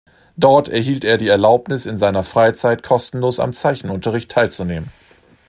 Dort 0.35 0.67
erhielt 0.67 1.03
er 1.05 1.19
die 1.19 1.27
Erlaubnis, 1.27 1.85
in 1.85 1.99
seiner 1.99 2.23
Freizeit 2.23 2.81
kostenlos 2.81 3.39
am 3.39 3.53
Zeichenunterricht 3.53 4.31
teilzunehmen. 4.31 4.89